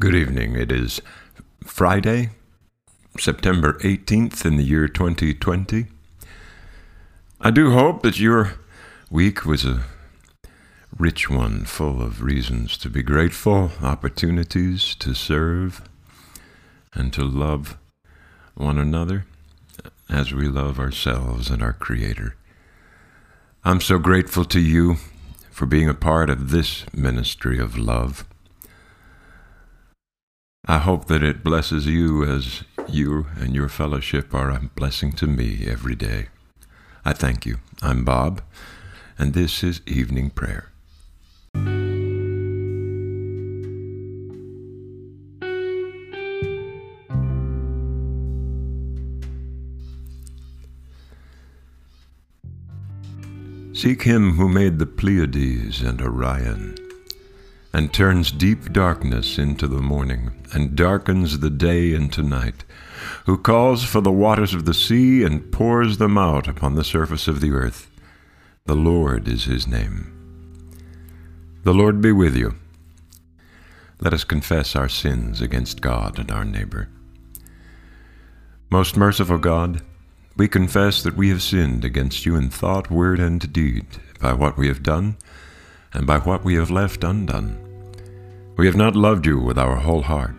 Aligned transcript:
Good 0.00 0.14
evening. 0.14 0.56
It 0.56 0.72
is 0.72 1.02
Friday, 1.62 2.30
September 3.18 3.74
18th 3.80 4.46
in 4.46 4.56
the 4.56 4.62
year 4.62 4.88
2020. 4.88 5.88
I 7.38 7.50
do 7.50 7.72
hope 7.72 8.02
that 8.02 8.18
your 8.18 8.54
week 9.10 9.44
was 9.44 9.66
a 9.66 9.84
rich 10.96 11.28
one, 11.28 11.66
full 11.66 12.00
of 12.00 12.22
reasons 12.22 12.78
to 12.78 12.88
be 12.88 13.02
grateful, 13.02 13.72
opportunities 13.82 14.94
to 14.94 15.12
serve, 15.12 15.82
and 16.94 17.12
to 17.12 17.22
love 17.22 17.76
one 18.54 18.78
another 18.78 19.26
as 20.08 20.32
we 20.32 20.48
love 20.48 20.80
ourselves 20.80 21.50
and 21.50 21.62
our 21.62 21.74
Creator. 21.74 22.36
I'm 23.64 23.82
so 23.82 23.98
grateful 23.98 24.46
to 24.46 24.60
you 24.60 24.96
for 25.50 25.66
being 25.66 25.90
a 25.90 25.94
part 25.94 26.30
of 26.30 26.52
this 26.52 26.86
ministry 26.94 27.58
of 27.58 27.76
love. 27.76 28.24
I 30.66 30.78
hope 30.78 31.06
that 31.06 31.22
it 31.22 31.42
blesses 31.42 31.86
you 31.86 32.22
as 32.22 32.64
you 32.86 33.26
and 33.36 33.54
your 33.54 33.68
fellowship 33.68 34.34
are 34.34 34.50
a 34.50 34.60
blessing 34.74 35.12
to 35.12 35.26
me 35.26 35.66
every 35.66 35.94
day. 35.94 36.26
I 37.04 37.14
thank 37.14 37.46
you. 37.46 37.58
I'm 37.82 38.04
Bob, 38.04 38.42
and 39.18 39.32
this 39.32 39.64
is 39.64 39.80
Evening 39.86 40.30
Prayer. 40.30 40.70
Seek 53.72 54.02
him 54.02 54.32
who 54.32 54.46
made 54.46 54.78
the 54.78 54.84
Pleiades 54.84 55.80
and 55.80 56.02
Orion 56.02 56.76
and 57.72 57.92
turns 57.92 58.32
deep 58.32 58.72
darkness 58.72 59.38
into 59.38 59.68
the 59.68 59.80
morning, 59.80 60.32
and 60.52 60.74
darkens 60.74 61.38
the 61.38 61.50
day 61.50 61.94
into 61.94 62.22
night, 62.22 62.64
who 63.26 63.38
calls 63.38 63.84
for 63.84 64.00
the 64.00 64.10
waters 64.10 64.54
of 64.54 64.64
the 64.64 64.74
sea 64.74 65.22
and 65.22 65.52
pours 65.52 65.98
them 65.98 66.18
out 66.18 66.48
upon 66.48 66.74
the 66.74 66.84
surface 66.84 67.28
of 67.28 67.40
the 67.40 67.52
earth. 67.52 67.88
The 68.66 68.74
Lord 68.74 69.28
is 69.28 69.44
his 69.44 69.66
name. 69.66 70.16
The 71.62 71.74
Lord 71.74 72.00
be 72.00 72.12
with 72.12 72.36
you. 72.36 72.56
Let 74.00 74.14
us 74.14 74.24
confess 74.24 74.74
our 74.74 74.88
sins 74.88 75.40
against 75.40 75.80
God 75.80 76.18
and 76.18 76.30
our 76.30 76.44
neighbor. 76.44 76.88
Most 78.70 78.96
merciful 78.96 79.38
God, 79.38 79.82
we 80.36 80.48
confess 80.48 81.02
that 81.02 81.16
we 81.16 81.28
have 81.28 81.42
sinned 81.42 81.84
against 81.84 82.24
you 82.24 82.34
in 82.34 82.50
thought, 82.50 82.90
word, 82.90 83.20
and 83.20 83.52
deed, 83.52 83.86
by 84.20 84.32
what 84.32 84.56
we 84.56 84.68
have 84.68 84.82
done 84.82 85.16
and 85.92 86.06
by 86.06 86.18
what 86.18 86.44
we 86.44 86.54
have 86.54 86.70
left 86.70 87.04
undone. 87.04 87.69
We 88.56 88.66
have 88.66 88.76
not 88.76 88.96
loved 88.96 89.26
you 89.26 89.38
with 89.38 89.58
our 89.58 89.76
whole 89.76 90.02
heart. 90.02 90.34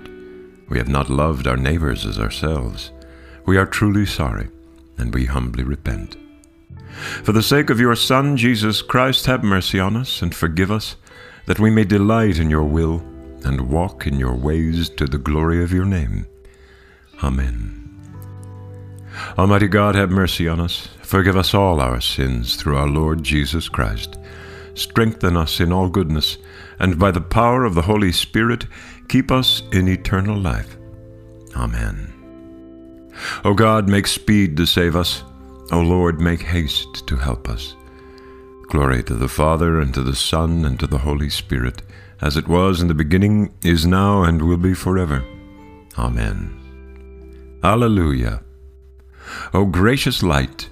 We 0.70 0.78
have 0.78 0.88
not 0.88 1.10
loved 1.10 1.48
our 1.48 1.58
neighbors 1.58 2.06
as 2.06 2.20
ourselves. 2.20 2.92
We 3.46 3.58
are 3.58 3.66
truly 3.66 4.06
sorry, 4.06 4.50
and 4.98 5.14
we 5.14 5.26
humbly 5.26 5.64
repent. 5.64 6.18
For 7.24 7.32
the 7.32 7.42
sake 7.42 7.70
of 7.70 7.80
your 7.80 7.96
Son, 7.96 8.38
Jesus 8.38 8.82
Christ, 8.82 9.26
have 9.26 9.44
mercy 9.44 9.80
on 9.80 9.96
us 9.96 10.22
and 10.22 10.36
forgive 10.36 10.72
us, 10.72 10.96
that 11.48 11.60
we 11.60 11.72
may 11.72 11.84
delight 11.84 12.38
in 12.38 12.50
your 12.50 12.64
will 12.64 13.00
and 13.44 13.70
walk 13.70 14.06
in 14.06 14.20
your 14.20 14.36
ways 14.36 14.90
to 14.90 15.06
the 15.06 15.18
glory 15.18 15.64
of 15.64 15.72
your 15.72 15.86
name. 15.86 16.28
Amen. 17.24 17.78
Almighty 19.38 19.68
God, 19.68 19.96
have 19.96 20.12
mercy 20.12 20.48
on 20.48 20.60
us. 20.60 20.88
Forgive 21.02 21.36
us 21.36 21.54
all 21.54 21.82
our 21.82 22.00
sins 22.00 22.56
through 22.56 22.78
our 22.78 22.88
Lord 22.88 23.24
Jesus 23.24 23.68
Christ 23.68 24.18
strengthen 24.76 25.38
us 25.38 25.60
in 25.60 25.72
all 25.72 25.90
goodness, 25.90 26.38
and 26.82 26.98
by 26.98 27.12
the 27.12 27.22
power 27.22 27.64
of 27.64 27.76
the 27.76 27.84
Holy 27.84 28.12
Spirit, 28.12 28.66
keep 29.08 29.32
us 29.32 29.62
in 29.72 29.88
eternal 29.88 30.36
life. 30.36 30.76
Amen. 31.56 32.12
O 33.46 33.54
God, 33.54 33.88
make 33.88 34.08
speed 34.08 34.58
to 34.58 34.66
save 34.66 34.96
us. 34.96 35.24
O 35.72 35.80
Lord, 35.80 36.20
make 36.20 36.42
haste 36.42 37.06
to 37.06 37.16
help 37.16 37.48
us. 37.48 37.76
Glory 38.64 39.04
to 39.04 39.14
the 39.14 39.28
Father, 39.28 39.80
and 39.80 39.94
to 39.94 40.02
the 40.02 40.16
Son, 40.16 40.66
and 40.66 40.80
to 40.80 40.88
the 40.88 40.98
Holy 40.98 41.30
Spirit, 41.30 41.84
as 42.20 42.36
it 42.36 42.48
was 42.48 42.82
in 42.82 42.88
the 42.88 42.96
beginning, 42.96 43.54
is 43.64 43.86
now, 43.86 44.24
and 44.24 44.42
will 44.42 44.58
be 44.58 44.74
forever. 44.74 45.24
Amen. 46.00 46.58
Alleluia. 47.64 48.42
O 49.54 49.66
gracious 49.66 50.24
light, 50.24 50.72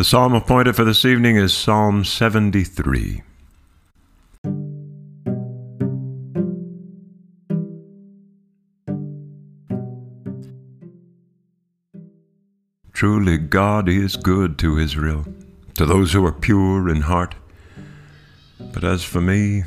The 0.00 0.04
psalm 0.04 0.32
appointed 0.32 0.76
for 0.76 0.84
this 0.84 1.04
evening 1.04 1.36
is 1.36 1.52
Psalm 1.52 2.06
73. 2.06 3.20
Truly, 12.94 13.36
God 13.36 13.90
is 13.90 14.16
good 14.16 14.58
to 14.60 14.78
Israel, 14.78 15.26
to 15.74 15.84
those 15.84 16.14
who 16.14 16.24
are 16.24 16.32
pure 16.32 16.88
in 16.88 17.02
heart. 17.02 17.34
But 18.58 18.82
as 18.82 19.04
for 19.04 19.20
me, 19.20 19.64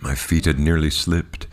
my 0.00 0.16
feet 0.16 0.46
had 0.46 0.58
nearly 0.58 0.90
slipped. 0.90 1.46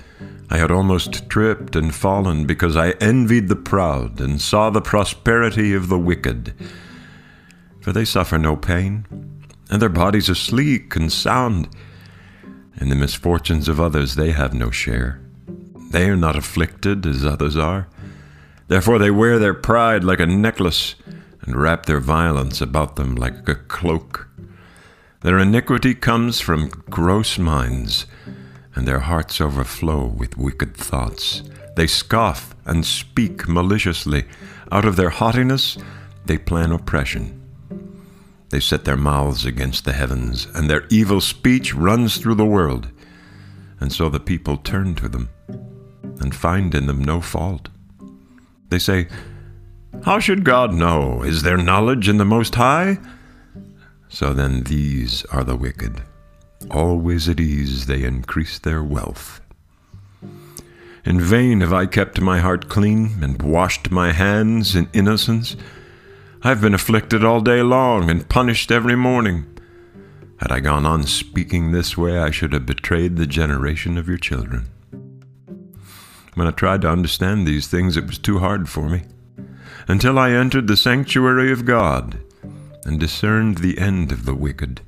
I 0.50 0.58
had 0.58 0.72
almost 0.72 1.30
tripped 1.30 1.76
and 1.76 1.94
fallen 1.94 2.48
because 2.48 2.76
I 2.76 2.94
envied 2.94 3.48
the 3.48 3.56
proud 3.56 4.20
and 4.20 4.42
saw 4.42 4.72
the 4.72 4.82
prosperity 4.82 5.76
of 5.76 5.88
the 5.88 6.00
wicked 6.00 6.56
for 7.82 7.92
they 7.92 8.06
suffer 8.06 8.38
no 8.38 8.56
pain, 8.56 9.06
and 9.70 9.82
their 9.82 9.90
bodies 9.90 10.30
are 10.30 10.36
sleek 10.36 10.96
and 10.96 11.12
sound. 11.12 11.68
In 12.80 12.90
the 12.90 12.96
misfortunes 12.96 13.68
of 13.68 13.80
others 13.80 14.16
they 14.16 14.32
have 14.32 14.54
no 14.54 14.72
share. 14.72 15.20
They 15.92 16.10
are 16.10 16.16
not 16.16 16.36
afflicted 16.36 17.06
as 17.06 17.26
others 17.26 17.58
are. 17.58 17.88
Therefore 18.68 18.98
they 18.98 19.12
wear 19.12 19.40
their 19.40 19.54
pride 19.54 20.04
like 20.04 20.20
a 20.20 20.26
necklace, 20.26 20.96
and 21.42 21.56
wrap 21.56 21.86
their 21.86 22.00
violence 22.00 22.62
about 22.62 22.96
them 22.96 23.16
like 23.16 23.48
a 23.50 23.56
cloak. 23.56 24.30
Their 25.22 25.40
iniquity 25.40 25.94
comes 25.94 26.40
from 26.40 26.70
gross 26.90 27.38
minds, 27.38 28.06
and 28.76 28.88
their 28.88 29.00
hearts 29.00 29.42
overflow 29.42 30.06
with 30.06 30.38
wicked 30.38 30.76
thoughts. 30.76 31.44
They 31.76 31.88
scoff 31.88 32.56
and 32.66 32.86
speak 32.86 33.48
maliciously. 33.48 34.26
Out 34.72 34.86
of 34.86 34.96
their 34.96 35.10
haughtiness 35.10 35.78
they 36.26 36.38
plan 36.38 36.72
oppression. 36.72 37.41
They 38.52 38.60
set 38.60 38.84
their 38.84 38.98
mouths 38.98 39.46
against 39.46 39.86
the 39.86 39.94
heavens, 39.94 40.46
and 40.54 40.70
their 40.70 40.86
evil 40.90 41.22
speech 41.22 41.74
runs 41.74 42.18
through 42.18 42.36
the 42.36 42.46
world. 42.46 42.90
And 43.80 43.94
so 43.94 44.10
the 44.10 44.20
people 44.20 44.58
turn 44.58 44.94
to 44.96 45.08
them 45.08 45.30
and 46.20 46.36
find 46.36 46.76
in 46.76 46.86
them 46.86 47.02
no 47.02 47.22
fault. 47.22 47.70
They 48.70 48.78
say, 48.78 49.08
How 50.04 50.20
should 50.20 50.44
God 50.44 50.74
know? 50.74 51.24
Is 51.24 51.44
there 51.44 51.58
knowledge 51.58 52.10
in 52.10 52.18
the 52.18 52.26
Most 52.26 52.56
High? 52.56 52.98
So 54.10 54.34
then 54.34 54.64
these 54.64 55.24
are 55.26 55.46
the 55.46 55.56
wicked. 55.56 56.02
Always 56.70 57.30
at 57.30 57.40
ease 57.40 57.86
they 57.86 58.04
increase 58.04 58.60
their 58.60 58.84
wealth. 58.84 59.40
In 61.06 61.22
vain 61.22 61.62
have 61.62 61.74
I 61.74 61.86
kept 61.86 62.20
my 62.20 62.40
heart 62.40 62.68
clean 62.68 63.24
and 63.24 63.42
washed 63.42 63.90
my 63.90 64.12
hands 64.12 64.76
in 64.76 64.90
innocence. 64.92 65.56
I've 66.44 66.60
been 66.60 66.74
afflicted 66.74 67.24
all 67.24 67.40
day 67.42 67.62
long 67.62 68.10
and 68.10 68.28
punished 68.28 68.72
every 68.72 68.96
morning. 68.96 69.46
Had 70.38 70.52
I 70.52 70.60
gone 70.60 70.88
on 70.88 71.04
speaking 71.04 71.72
this 71.72 71.96
way, 71.96 72.18
I 72.18 72.32
should 72.32 72.52
have 72.54 72.66
betrayed 72.66 73.16
the 73.16 73.28
generation 73.28 73.96
of 73.96 74.08
your 74.08 74.18
children. 74.18 74.68
When 76.34 76.48
I 76.48 76.52
tried 76.52 76.82
to 76.82 76.90
understand 76.90 77.46
these 77.46 77.68
things, 77.68 77.96
it 77.96 78.08
was 78.08 78.18
too 78.18 78.40
hard 78.40 78.68
for 78.68 78.90
me, 78.90 79.04
until 79.88 80.18
I 80.18 80.32
entered 80.32 80.66
the 80.66 80.76
sanctuary 80.76 81.52
of 81.52 81.66
God 81.66 82.20
and 82.86 83.00
discerned 83.00 83.60
the 83.60 83.78
end 83.78 84.12
of 84.12 84.26
the 84.26 84.34
wicked. 84.34 84.82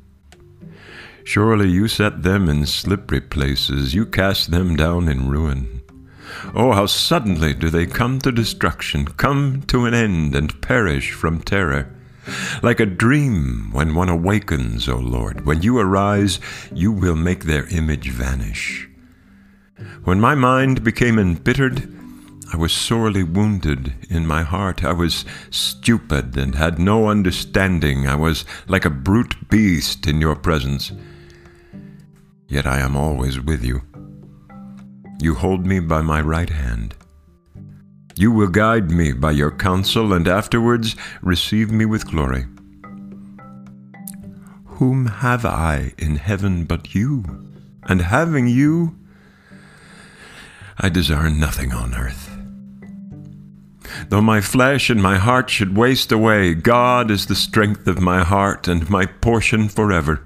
Surely 1.24 1.70
you 1.70 1.88
set 1.88 2.24
them 2.24 2.50
in 2.50 2.66
slippery 2.66 3.22
places, 3.22 3.94
you 3.94 4.08
cast 4.08 4.50
them 4.50 4.76
down 4.76 5.08
in 5.08 5.30
ruin. 5.30 5.83
Oh, 6.54 6.72
how 6.72 6.86
suddenly 6.86 7.54
do 7.54 7.70
they 7.70 7.86
come 7.86 8.20
to 8.20 8.32
destruction, 8.32 9.06
come 9.06 9.64
to 9.68 9.86
an 9.86 9.94
end, 9.94 10.36
and 10.36 10.62
perish 10.62 11.12
from 11.12 11.42
terror. 11.42 11.90
Like 12.62 12.80
a 12.80 12.86
dream 12.86 13.70
when 13.72 13.96
one 13.96 14.10
awakens, 14.10 14.88
O 14.88 14.98
Lord, 14.98 15.46
when 15.46 15.62
you 15.62 15.78
arise, 15.78 16.40
you 16.74 16.92
will 16.92 17.16
make 17.16 17.44
their 17.44 17.68
image 17.68 18.10
vanish. 18.10 18.88
When 20.04 20.20
my 20.20 20.36
mind 20.36 20.84
became 20.84 21.20
embittered, 21.20 21.92
I 22.54 22.58
was 22.58 22.72
sorely 22.72 23.24
wounded 23.24 23.94
in 24.10 24.28
my 24.28 24.44
heart. 24.44 24.84
I 24.84 24.94
was 24.94 25.26
stupid 25.50 26.38
and 26.38 26.56
had 26.56 26.78
no 26.78 27.10
understanding. 27.10 28.08
I 28.08 28.16
was 28.16 28.46
like 28.68 28.86
a 28.86 28.92
brute 28.92 29.50
beast 29.50 30.06
in 30.06 30.22
your 30.22 30.36
presence. 30.36 30.92
Yet 32.48 32.68
I 32.68 32.80
am 32.80 32.96
always 32.96 33.40
with 33.40 33.64
you. 33.64 33.82
You 35.20 35.36
hold 35.36 35.66
me 35.66 35.80
by 35.80 36.02
my 36.02 36.22
right 36.22 36.50
hand. 36.50 36.96
You 38.16 38.32
will 38.32 38.48
guide 38.48 38.92
me 38.92 39.12
by 39.12 39.32
your 39.32 39.52
counsel, 39.52 40.14
and 40.14 40.28
afterwards 40.28 40.96
receive 41.22 41.72
me 41.72 41.86
with 41.86 42.10
glory. 42.10 42.46
Whom 44.66 45.06
have 45.08 45.46
I 45.46 45.94
in 45.98 46.18
heaven 46.18 46.66
but 46.66 46.94
you? 46.94 47.24
And 47.84 48.02
having 48.02 48.48
you, 48.48 48.96
I 50.80 50.90
desire 50.90 51.30
nothing 51.30 51.74
on 51.74 51.96
earth. 51.96 52.30
Though 54.10 54.22
my 54.22 54.42
flesh 54.42 54.90
and 54.90 55.02
my 55.02 55.18
heart 55.18 55.50
should 55.50 55.78
waste 55.78 56.12
away, 56.12 56.54
God 56.54 57.12
is 57.12 57.28
the 57.28 57.36
strength 57.36 57.88
of 57.88 58.02
my 58.02 58.24
heart 58.24 58.68
and 58.68 58.90
my 58.90 59.06
portion 59.06 59.70
forever. 59.70 60.26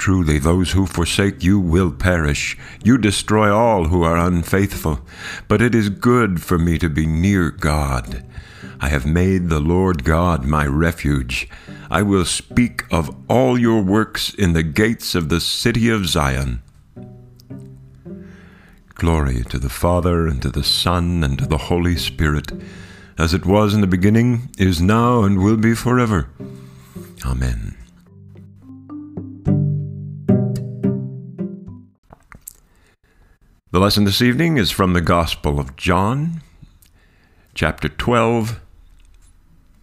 Truly, 0.00 0.38
those 0.38 0.72
who 0.72 0.86
forsake 0.86 1.42
you 1.42 1.60
will 1.60 1.92
perish. 1.92 2.56
You 2.82 2.96
destroy 2.96 3.54
all 3.54 3.88
who 3.88 4.02
are 4.02 4.16
unfaithful. 4.16 5.00
But 5.46 5.60
it 5.60 5.74
is 5.74 5.90
good 5.90 6.42
for 6.42 6.56
me 6.56 6.78
to 6.78 6.88
be 6.88 7.04
near 7.04 7.50
God. 7.50 8.24
I 8.80 8.88
have 8.88 9.04
made 9.04 9.50
the 9.50 9.60
Lord 9.60 10.02
God 10.02 10.46
my 10.46 10.64
refuge. 10.64 11.50
I 11.90 12.00
will 12.00 12.24
speak 12.24 12.84
of 12.90 13.14
all 13.28 13.58
your 13.58 13.82
works 13.82 14.32
in 14.32 14.54
the 14.54 14.62
gates 14.62 15.14
of 15.14 15.28
the 15.28 15.38
city 15.38 15.90
of 15.90 16.06
Zion. 16.06 16.62
Glory 18.94 19.44
to 19.50 19.58
the 19.58 19.68
Father, 19.68 20.26
and 20.26 20.40
to 20.40 20.48
the 20.48 20.64
Son, 20.64 21.22
and 21.22 21.38
to 21.40 21.46
the 21.46 21.68
Holy 21.68 21.96
Spirit, 21.96 22.52
as 23.18 23.34
it 23.34 23.44
was 23.44 23.74
in 23.74 23.82
the 23.82 23.86
beginning, 23.86 24.48
is 24.56 24.80
now, 24.80 25.24
and 25.24 25.44
will 25.44 25.58
be 25.58 25.74
forever. 25.74 26.30
Amen. 27.26 27.76
The 33.72 33.78
lesson 33.78 34.02
this 34.02 34.20
evening 34.20 34.56
is 34.56 34.72
from 34.72 34.94
the 34.94 35.00
Gospel 35.00 35.60
of 35.60 35.76
John, 35.76 36.42
chapter 37.54 37.88
12, 37.88 38.60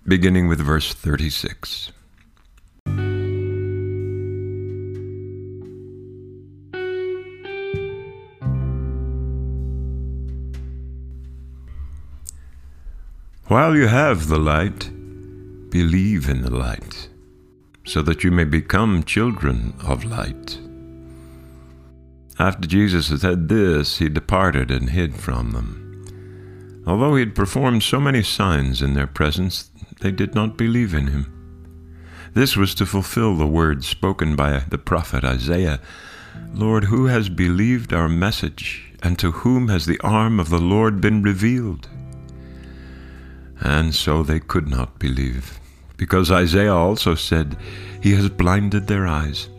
beginning 0.05 0.49
with 0.49 0.59
verse 0.59 0.93
36. 0.93 1.93
While 13.45 13.77
you 13.77 13.87
have 13.87 14.27
the 14.27 14.37
light, 14.37 14.91
believe 15.69 16.27
in 16.27 16.41
the 16.41 16.53
light, 16.53 17.07
so 17.85 18.01
that 18.01 18.25
you 18.25 18.31
may 18.31 18.43
become 18.43 19.05
children 19.05 19.73
of 19.81 20.03
light. 20.03 20.59
After 22.39 22.67
Jesus 22.67 23.09
had 23.09 23.21
said 23.21 23.49
this, 23.49 23.97
he 23.97 24.09
departed 24.09 24.69
and 24.69 24.91
hid 24.91 25.15
from 25.15 25.51
them. 25.51 26.83
Although 26.85 27.15
he 27.15 27.21
had 27.21 27.35
performed 27.35 27.83
so 27.83 27.99
many 27.99 28.21
signs 28.21 28.81
in 28.81 28.93
their 28.93 29.07
presence, 29.07 29.71
they 30.01 30.11
did 30.11 30.35
not 30.35 30.57
believe 30.57 30.93
in 30.93 31.07
him. 31.07 31.33
This 32.33 32.55
was 32.55 32.75
to 32.75 32.85
fulfill 32.85 33.35
the 33.35 33.47
words 33.47 33.87
spoken 33.87 34.35
by 34.35 34.59
the 34.59 34.77
prophet 34.77 35.23
Isaiah 35.23 35.79
Lord, 36.53 36.85
who 36.85 37.07
has 37.07 37.29
believed 37.29 37.91
our 37.91 38.07
message, 38.07 38.93
and 39.01 39.17
to 39.17 39.31
whom 39.31 39.69
has 39.69 39.85
the 39.85 39.99
arm 40.01 40.39
of 40.39 40.49
the 40.49 40.59
Lord 40.59 41.01
been 41.01 41.23
revealed? 41.23 41.89
And 43.59 43.93
so 43.93 44.21
they 44.21 44.39
could 44.39 44.67
not 44.67 44.99
believe, 44.99 45.59
because 45.97 46.31
Isaiah 46.31 46.75
also 46.75 47.15
said, 47.15 47.57
He 48.01 48.13
has 48.13 48.29
blinded 48.29 48.85
their 48.87 49.07
eyes 49.07 49.49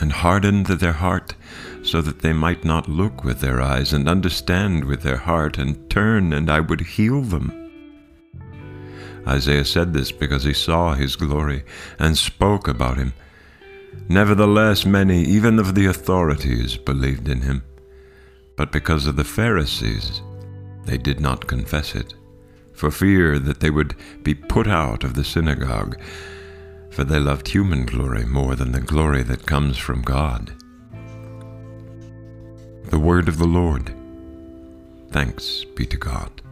and 0.00 0.12
hardened 0.12 0.66
their 0.66 0.92
heart 0.92 1.34
so 1.82 2.00
that 2.00 2.20
they 2.20 2.32
might 2.32 2.64
not 2.64 2.88
look 2.88 3.24
with 3.24 3.40
their 3.40 3.60
eyes 3.60 3.92
and 3.92 4.08
understand 4.08 4.84
with 4.84 5.02
their 5.02 5.16
heart 5.16 5.58
and 5.58 5.88
turn, 5.90 6.32
and 6.32 6.50
I 6.50 6.60
would 6.60 6.80
heal 6.80 7.22
them. 7.22 7.56
Isaiah 9.26 9.64
said 9.64 9.92
this 9.92 10.10
because 10.10 10.44
he 10.44 10.54
saw 10.54 10.94
his 10.94 11.16
glory 11.16 11.64
and 11.98 12.16
spoke 12.16 12.68
about 12.68 12.96
him. 12.96 13.12
Nevertheless, 14.08 14.84
many, 14.84 15.22
even 15.22 15.58
of 15.58 15.74
the 15.74 15.86
authorities, 15.86 16.76
believed 16.76 17.28
in 17.28 17.42
him. 17.42 17.62
But 18.56 18.72
because 18.72 19.06
of 19.06 19.16
the 19.16 19.24
Pharisees, 19.24 20.20
they 20.84 20.98
did 20.98 21.20
not 21.20 21.46
confess 21.46 21.94
it, 21.94 22.14
for 22.74 22.90
fear 22.90 23.38
that 23.38 23.60
they 23.60 23.70
would 23.70 23.94
be 24.22 24.34
put 24.34 24.66
out 24.66 25.04
of 25.04 25.14
the 25.14 25.24
synagogue, 25.24 26.00
for 26.90 27.04
they 27.04 27.18
loved 27.18 27.48
human 27.48 27.86
glory 27.86 28.24
more 28.24 28.54
than 28.54 28.72
the 28.72 28.80
glory 28.80 29.22
that 29.22 29.46
comes 29.46 29.78
from 29.78 30.02
God. 30.02 30.52
The 32.86 32.98
word 32.98 33.28
of 33.28 33.38
the 33.38 33.46
Lord. 33.46 33.94
Thanks 35.10 35.64
be 35.64 35.86
to 35.86 35.96
God. 35.96 36.42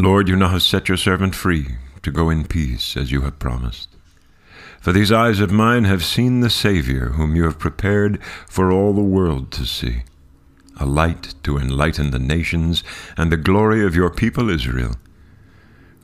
Lord, 0.00 0.28
you 0.28 0.36
now 0.36 0.48
have 0.48 0.62
set 0.62 0.88
your 0.88 0.98
servant 0.98 1.34
free 1.34 1.76
to 2.02 2.10
go 2.10 2.28
in 2.28 2.44
peace 2.44 2.96
as 2.96 3.10
you 3.10 3.22
have 3.22 3.38
promised. 3.38 3.88
For 4.80 4.92
these 4.92 5.10
eyes 5.10 5.40
of 5.40 5.50
mine 5.50 5.84
have 5.84 6.04
seen 6.04 6.40
the 6.40 6.50
Saviour, 6.50 7.10
whom 7.10 7.34
you 7.34 7.44
have 7.44 7.58
prepared 7.58 8.22
for 8.46 8.70
all 8.70 8.92
the 8.92 9.00
world 9.00 9.50
to 9.52 9.64
see, 9.64 10.02
a 10.78 10.86
light 10.86 11.34
to 11.42 11.58
enlighten 11.58 12.10
the 12.10 12.18
nations 12.18 12.82
and 13.16 13.30
the 13.30 13.36
glory 13.36 13.84
of 13.84 13.94
your 13.94 14.10
people 14.10 14.50
Israel. 14.50 14.96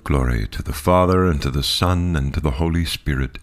Glory 0.05 0.46
to 0.49 0.62
the 0.62 0.72
Father, 0.72 1.26
and 1.26 1.43
to 1.43 1.50
the 1.50 1.62
Son, 1.62 2.17
and 2.17 2.32
to 2.34 2.40
the 2.40 2.52
Holy 2.52 2.84
Spirit, 2.84 3.38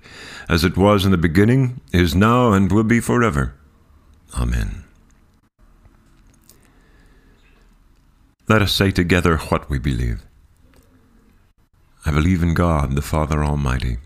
as 0.49 0.63
it 0.63 0.75
was 0.75 1.05
in 1.05 1.11
the 1.11 1.17
beginning, 1.17 1.81
is 1.93 2.15
now, 2.15 2.51
and 2.51 2.71
will 2.71 2.83
be 2.83 2.99
forever. 2.99 3.53
Amen. 4.35 4.83
Let 8.49 8.61
us 8.61 8.73
say 8.73 8.91
together 8.91 9.37
what 9.37 9.69
we 9.69 9.77
believe. 9.77 10.23
I 12.05 12.11
believe 12.11 12.41
in 12.41 12.53
God, 12.53 12.95
the 12.95 13.01
Father 13.01 13.43
Almighty, 13.43 13.97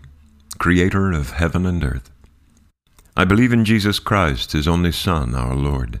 creator 0.58 1.12
of 1.12 1.30
heaven 1.30 1.64
and 1.64 1.82
earth. 1.82 2.10
I 3.16 3.24
believe 3.24 3.52
in 3.52 3.64
Jesus 3.64 3.98
Christ, 3.98 4.52
his 4.52 4.66
only 4.66 4.92
Son, 4.92 5.34
our 5.34 5.54
Lord. 5.54 6.00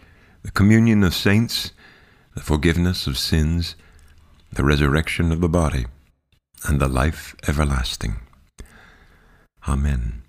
the 0.43 0.51
communion 0.51 1.03
of 1.03 1.13
saints, 1.13 1.71
the 2.35 2.41
forgiveness 2.41 3.07
of 3.07 3.17
sins, 3.17 3.75
the 4.51 4.63
resurrection 4.63 5.31
of 5.31 5.41
the 5.41 5.49
body 5.49 5.85
and 6.65 6.79
the 6.79 6.87
life 6.87 7.35
everlasting. 7.47 8.15
Amen. 9.67 10.23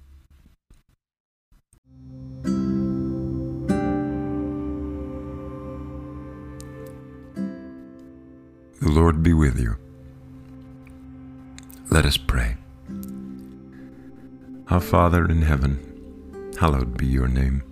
The 8.80 8.90
Lord 8.90 9.22
be 9.22 9.32
with 9.32 9.58
you. 9.58 9.76
Let 11.90 12.04
us 12.04 12.16
pray. 12.16 12.56
Our 14.68 14.80
Father 14.80 15.24
in 15.26 15.42
heaven, 15.42 16.52
hallowed 16.58 16.96
be 16.96 17.06
your 17.06 17.28
name. 17.28 17.71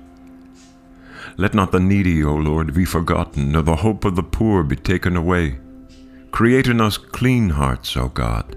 Let 1.37 1.53
not 1.53 1.71
the 1.71 1.79
needy, 1.79 2.23
O 2.23 2.35
Lord, 2.35 2.73
be 2.73 2.85
forgotten, 2.85 3.51
nor 3.51 3.61
the 3.61 3.77
hope 3.77 4.05
of 4.05 4.15
the 4.15 4.23
poor 4.23 4.63
be 4.63 4.75
taken 4.75 5.15
away. 5.15 5.57
Create 6.31 6.67
in 6.67 6.79
us 6.81 6.97
clean 6.97 7.49
hearts, 7.49 7.95
O 7.97 8.09
God, 8.09 8.55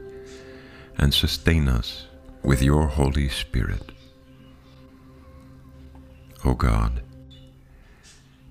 and 0.98 1.12
sustain 1.12 1.68
us 1.68 2.06
with 2.42 2.62
your 2.62 2.86
Holy 2.86 3.28
Spirit. 3.28 3.92
O 6.44 6.54
God, 6.54 7.02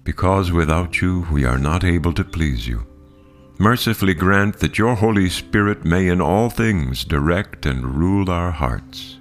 because 0.03 0.51
without 0.51 0.99
you 1.01 1.27
we 1.31 1.45
are 1.45 1.59
not 1.59 1.83
able 1.83 2.13
to 2.13 2.23
please 2.23 2.67
you, 2.67 2.85
mercifully 3.59 4.13
grant 4.13 4.59
that 4.59 4.77
your 4.77 4.95
Holy 4.95 5.29
Spirit 5.29 5.85
may 5.85 6.07
in 6.07 6.19
all 6.19 6.49
things 6.49 7.05
direct 7.05 7.65
and 7.65 7.95
rule 7.95 8.29
our 8.29 8.51
hearts. 8.51 9.19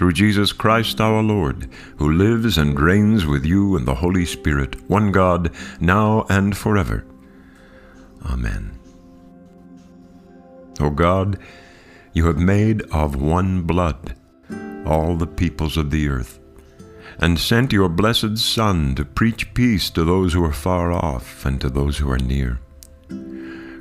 Through 0.00 0.12
Jesus 0.14 0.50
Christ 0.54 0.98
our 0.98 1.22
Lord, 1.22 1.68
who 1.98 2.10
lives 2.10 2.56
and 2.56 2.80
reigns 2.80 3.26
with 3.26 3.44
you 3.44 3.76
in 3.76 3.84
the 3.84 3.96
Holy 3.96 4.24
Spirit, 4.24 4.88
one 4.88 5.12
God, 5.12 5.52
now 5.78 6.24
and 6.30 6.56
forever. 6.56 7.04
Amen. 8.24 8.78
O 10.80 10.88
God, 10.88 11.38
you 12.14 12.24
have 12.24 12.38
made 12.38 12.80
of 12.90 13.14
one 13.14 13.64
blood 13.64 14.16
all 14.86 15.16
the 15.16 15.26
peoples 15.26 15.76
of 15.76 15.90
the 15.90 16.08
earth, 16.08 16.38
and 17.18 17.38
sent 17.38 17.70
your 17.70 17.90
blessed 17.90 18.38
Son 18.38 18.94
to 18.94 19.04
preach 19.04 19.52
peace 19.52 19.90
to 19.90 20.02
those 20.02 20.32
who 20.32 20.42
are 20.42 20.50
far 20.50 20.90
off 20.90 21.44
and 21.44 21.60
to 21.60 21.68
those 21.68 21.98
who 21.98 22.10
are 22.10 22.16
near. 22.16 22.58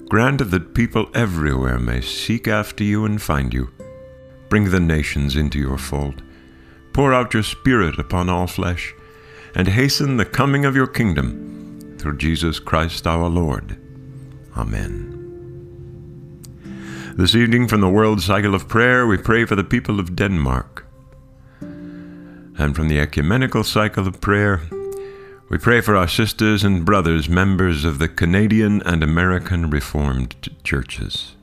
Grant 0.09 0.51
that 0.51 0.73
people 0.73 1.09
everywhere 1.15 1.79
may 1.79 2.01
seek 2.01 2.45
after 2.45 2.83
you 2.83 3.05
and 3.05 3.21
find 3.21 3.53
you. 3.53 3.71
Bring 4.49 4.71
the 4.71 4.79
nations 4.79 5.35
into 5.35 5.59
your 5.59 5.77
fold. 5.77 6.23
Pour 6.91 7.13
out 7.13 7.33
your 7.33 7.43
Spirit 7.43 7.99
upon 7.99 8.29
all 8.29 8.47
flesh, 8.47 8.93
and 9.55 9.67
hasten 9.67 10.17
the 10.17 10.25
coming 10.25 10.65
of 10.65 10.75
your 10.75 10.87
kingdom 10.87 11.95
through 11.99 12.17
Jesus 12.17 12.59
Christ 12.59 13.05
our 13.05 13.29
Lord. 13.29 13.77
Amen. 14.57 15.15
This 17.15 17.35
evening, 17.35 17.67
from 17.67 17.81
the 17.81 17.89
World 17.89 18.21
Cycle 18.21 18.55
of 18.55 18.67
Prayer, 18.67 19.05
we 19.05 19.17
pray 19.17 19.45
for 19.45 19.55
the 19.55 19.63
people 19.63 19.99
of 19.99 20.15
Denmark. 20.15 20.85
And 21.61 22.75
from 22.75 22.87
the 22.87 22.99
Ecumenical 22.99 23.63
Cycle 23.63 24.07
of 24.07 24.19
Prayer, 24.19 24.61
we 25.49 25.57
pray 25.57 25.81
for 25.81 25.95
our 25.95 26.07
sisters 26.07 26.63
and 26.63 26.85
brothers, 26.85 27.27
members 27.29 27.85
of 27.85 27.99
the 27.99 28.07
Canadian 28.07 28.81
and 28.83 29.03
American 29.03 29.69
Reformed 29.69 30.49
churches. 30.63 31.35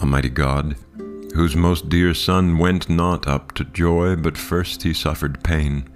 Almighty 0.00 0.28
God, 0.28 0.76
whose 1.34 1.56
most 1.56 1.88
dear 1.88 2.14
Son 2.14 2.58
went 2.58 2.88
not 2.88 3.26
up 3.26 3.52
to 3.52 3.64
joy, 3.64 4.16
but 4.16 4.38
first 4.38 4.82
he 4.82 4.92
suffered 4.92 5.44
pain, 5.44 5.88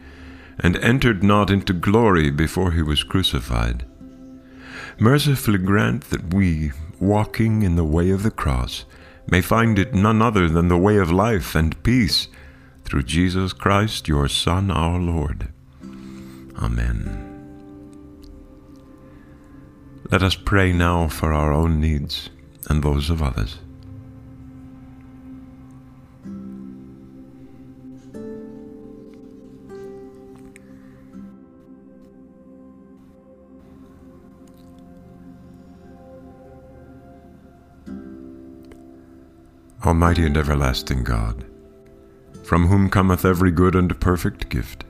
and 0.58 0.76
entered 0.78 1.22
not 1.22 1.50
into 1.50 1.72
glory 1.72 2.30
before 2.30 2.72
he 2.72 2.82
was 2.82 3.02
crucified, 3.02 3.84
mercifully 4.98 5.58
grant 5.58 6.04
that 6.10 6.34
we, 6.34 6.72
walking 7.00 7.62
in 7.62 7.76
the 7.76 7.84
way 7.84 8.10
of 8.10 8.22
the 8.22 8.30
cross, 8.30 8.84
may 9.30 9.40
find 9.40 9.78
it 9.78 9.94
none 9.94 10.20
other 10.20 10.48
than 10.48 10.68
the 10.68 10.78
way 10.78 10.96
of 10.96 11.10
life 11.10 11.54
and 11.54 11.82
peace 11.82 12.28
through 12.84 13.02
Jesus 13.02 13.52
Christ, 13.52 14.08
your 14.08 14.28
Son, 14.28 14.70
our 14.70 14.98
Lord. 14.98 15.48
Amen. 16.58 17.28
Let 20.10 20.22
us 20.22 20.34
pray 20.34 20.72
now 20.72 21.08
for 21.08 21.32
our 21.32 21.52
own 21.52 21.80
needs 21.80 22.28
and 22.68 22.82
those 22.82 23.08
of 23.08 23.22
others. 23.22 23.61
Almighty 39.84 40.24
and 40.24 40.36
everlasting 40.36 41.02
God, 41.02 41.44
from 42.44 42.68
whom 42.68 42.88
cometh 42.88 43.24
every 43.24 43.50
good 43.50 43.74
and 43.74 43.98
perfect 44.00 44.48
gift. 44.48 44.84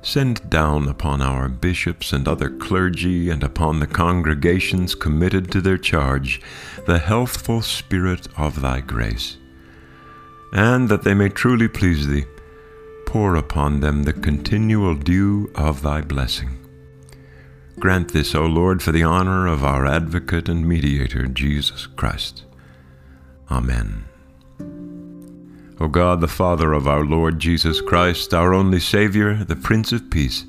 Send 0.00 0.48
down 0.48 0.88
upon 0.88 1.22
our 1.22 1.48
bishops 1.48 2.12
and 2.12 2.26
other 2.26 2.50
clergy 2.50 3.30
and 3.30 3.42
upon 3.42 3.80
the 3.80 3.86
congregations 3.86 4.94
committed 4.94 5.50
to 5.50 5.60
their 5.60 5.78
charge 5.78 6.40
the 6.86 6.98
healthful 6.98 7.62
spirit 7.62 8.28
of 8.36 8.60
thy 8.60 8.80
grace, 8.80 9.36
and 10.52 10.88
that 10.88 11.02
they 11.02 11.14
may 11.14 11.28
truly 11.28 11.68
please 11.68 12.06
thee, 12.06 12.24
pour 13.06 13.34
upon 13.36 13.80
them 13.80 14.02
the 14.02 14.12
continual 14.12 14.94
dew 14.94 15.50
of 15.54 15.82
thy 15.82 16.00
blessing. 16.00 16.58
Grant 17.78 18.12
this, 18.12 18.34
O 18.34 18.46
Lord, 18.46 18.82
for 18.82 18.92
the 18.92 19.02
honor 19.02 19.46
of 19.46 19.64
our 19.64 19.84
advocate 19.84 20.48
and 20.48 20.66
mediator, 20.66 21.26
Jesus 21.26 21.86
Christ. 21.86 22.44
Amen. 23.54 24.04
O 25.80 25.86
God, 25.86 26.20
the 26.20 26.26
Father 26.26 26.72
of 26.72 26.88
our 26.88 27.04
Lord 27.04 27.38
Jesus 27.38 27.80
Christ, 27.80 28.34
our 28.34 28.52
only 28.52 28.80
Savior, 28.80 29.44
the 29.44 29.54
Prince 29.54 29.92
of 29.92 30.10
Peace, 30.10 30.44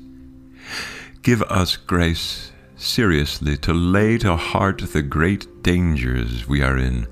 give 1.22 1.40
us 1.42 1.76
grace 1.76 2.50
seriously 2.74 3.56
to 3.58 3.72
lay 3.72 4.18
to 4.18 4.34
heart 4.34 4.82
the 4.92 5.02
great 5.02 5.62
dangers 5.62 6.48
we 6.48 6.62
are 6.62 6.76
in 6.76 7.06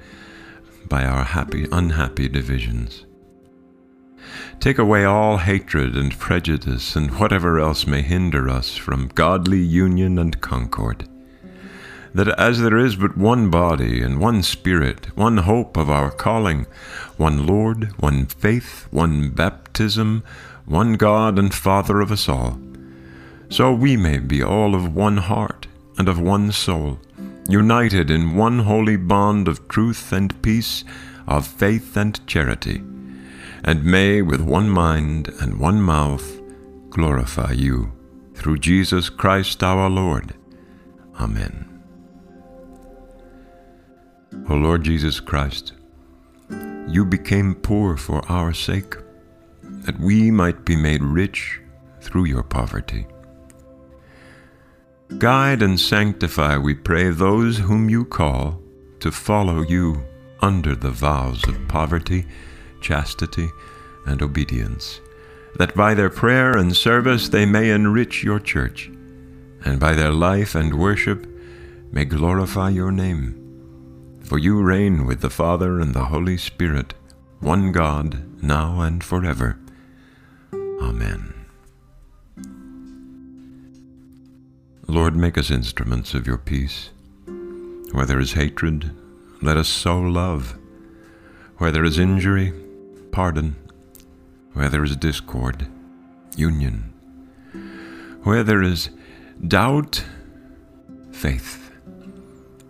by 0.88 1.04
our 1.04 1.22
happy, 1.22 1.68
unhappy 1.70 2.28
divisions. 2.28 3.06
Take 4.58 4.78
away 4.78 5.04
all 5.04 5.36
hatred 5.36 5.94
and 5.94 6.18
prejudice 6.18 6.96
and 6.96 7.20
whatever 7.20 7.60
else 7.60 7.86
may 7.86 8.02
hinder 8.02 8.48
us 8.48 8.74
from 8.74 9.12
godly 9.14 9.60
union 9.60 10.18
and 10.18 10.40
concord 10.40 11.08
that 12.14 12.28
as 12.38 12.60
there 12.60 12.78
is 12.78 12.94
but 12.94 13.16
one 13.16 13.50
body 13.50 14.00
and 14.00 14.20
one 14.20 14.42
Spirit, 14.42 15.06
one 15.16 15.38
hope 15.38 15.76
of 15.76 15.90
our 15.90 16.12
calling, 16.12 16.66
one 17.16 17.44
Lord, 17.46 17.90
one 18.00 18.26
faith, 18.26 18.86
one 18.90 19.30
baptism, 19.30 20.22
one 20.64 20.94
God 20.94 21.38
and 21.38 21.52
Father 21.52 22.00
of 22.00 22.12
us 22.12 22.28
all, 22.28 22.58
so 23.48 23.72
we 23.72 23.96
may 23.96 24.18
be 24.18 24.42
all 24.42 24.74
of 24.74 24.94
one 24.94 25.18
heart 25.18 25.66
and 25.98 26.08
of 26.08 26.20
one 26.20 26.52
soul, 26.52 26.98
united 27.48 28.10
in 28.10 28.36
one 28.36 28.60
holy 28.60 28.96
bond 28.96 29.48
of 29.48 29.68
truth 29.68 30.12
and 30.12 30.40
peace, 30.40 30.84
of 31.26 31.46
faith 31.46 31.96
and 31.96 32.24
charity, 32.26 32.82
and 33.64 33.84
may 33.84 34.22
with 34.22 34.40
one 34.40 34.68
mind 34.68 35.28
and 35.40 35.58
one 35.58 35.80
mouth 35.80 36.40
glorify 36.90 37.52
you, 37.52 37.92
through 38.34 38.58
Jesus 38.58 39.08
Christ 39.08 39.62
our 39.62 39.90
Lord. 39.90 40.34
Amen. 41.20 41.73
O 44.48 44.54
Lord 44.54 44.84
Jesus 44.84 45.20
Christ, 45.20 45.72
you 46.86 47.04
became 47.04 47.54
poor 47.54 47.96
for 47.96 48.24
our 48.30 48.52
sake, 48.52 48.96
that 49.62 49.98
we 49.98 50.30
might 50.30 50.64
be 50.64 50.76
made 50.76 51.02
rich 51.02 51.60
through 52.00 52.24
your 52.24 52.42
poverty. 52.42 53.06
Guide 55.18 55.62
and 55.62 55.80
sanctify, 55.80 56.58
we 56.58 56.74
pray, 56.74 57.10
those 57.10 57.58
whom 57.58 57.88
you 57.88 58.04
call 58.04 58.60
to 59.00 59.10
follow 59.10 59.62
you 59.62 60.04
under 60.40 60.74
the 60.74 60.90
vows 60.90 61.46
of 61.48 61.68
poverty, 61.68 62.26
chastity, 62.80 63.48
and 64.06 64.20
obedience, 64.20 65.00
that 65.56 65.74
by 65.74 65.94
their 65.94 66.10
prayer 66.10 66.56
and 66.56 66.76
service 66.76 67.28
they 67.28 67.46
may 67.46 67.70
enrich 67.70 68.22
your 68.22 68.38
church, 68.38 68.90
and 69.64 69.80
by 69.80 69.94
their 69.94 70.12
life 70.12 70.54
and 70.54 70.78
worship 70.78 71.26
may 71.90 72.04
glorify 72.04 72.68
your 72.68 72.92
name 72.92 73.43
for 74.24 74.38
you 74.38 74.62
reign 74.62 75.06
with 75.06 75.20
the 75.20 75.30
Father 75.30 75.78
and 75.80 75.94
the 75.94 76.06
Holy 76.06 76.36
Spirit, 76.36 76.94
one 77.40 77.72
God, 77.72 78.42
now 78.42 78.80
and 78.80 79.04
forever. 79.04 79.58
Amen. 80.52 81.34
Lord, 84.86 85.16
make 85.16 85.38
us 85.38 85.50
instruments 85.50 86.14
of 86.14 86.26
your 86.26 86.38
peace. 86.38 86.90
Where 87.92 88.06
there 88.06 88.20
is 88.20 88.32
hatred, 88.32 88.90
let 89.40 89.56
us 89.56 89.68
sow 89.68 90.00
love. 90.00 90.58
Where 91.58 91.70
there 91.70 91.84
is 91.84 91.98
injury, 91.98 92.52
pardon. 93.12 93.56
Where 94.54 94.68
there 94.68 94.84
is 94.84 94.96
discord, 94.96 95.66
union. 96.36 96.92
Where 98.22 98.42
there 98.42 98.62
is 98.62 98.90
doubt, 99.46 100.04
faith. 101.12 101.63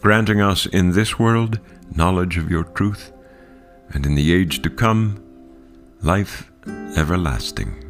granting 0.00 0.40
us 0.40 0.66
in 0.66 0.90
this 0.90 1.18
world 1.18 1.60
knowledge 1.94 2.36
of 2.36 2.50
your 2.50 2.64
truth 2.64 3.12
and 3.90 4.06
in 4.06 4.14
the 4.14 4.32
age 4.34 4.62
to 4.62 4.70
come, 4.70 5.22
life 6.02 6.50
everlasting. 6.96 7.80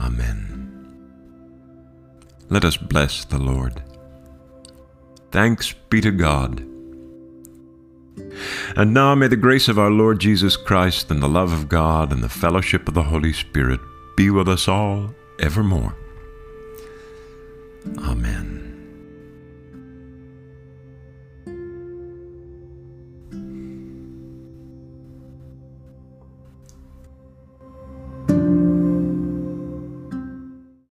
Amen. 0.00 0.54
Let 2.48 2.64
us 2.64 2.76
bless 2.76 3.24
the 3.24 3.38
Lord. 3.38 3.82
Thanks 5.30 5.72
be 5.90 6.00
to 6.00 6.10
God. 6.10 6.64
And 8.76 8.94
now 8.94 9.14
may 9.14 9.28
the 9.28 9.36
grace 9.36 9.68
of 9.68 9.78
our 9.78 9.90
Lord 9.90 10.20
Jesus 10.20 10.56
Christ 10.56 11.10
and 11.10 11.22
the 11.22 11.28
love 11.28 11.52
of 11.52 11.68
God 11.68 12.12
and 12.12 12.22
the 12.22 12.28
fellowship 12.28 12.86
of 12.88 12.94
the 12.94 13.02
Holy 13.02 13.32
Spirit 13.32 13.80
be 14.16 14.30
with 14.30 14.48
us 14.48 14.68
all 14.68 15.14
evermore. 15.40 15.96
Amen. 17.98 18.63